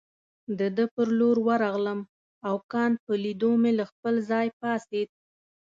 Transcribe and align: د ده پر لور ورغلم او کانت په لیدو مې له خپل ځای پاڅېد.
د 0.59 0.61
ده 0.75 0.85
پر 0.95 1.07
لور 1.19 1.37
ورغلم 1.47 1.99
او 2.47 2.55
کانت 2.71 2.95
په 3.05 3.13
لیدو 3.23 3.51
مې 3.61 3.71
له 3.79 3.85
خپل 3.91 4.13
ځای 4.29 4.47
پاڅېد. 4.59 5.09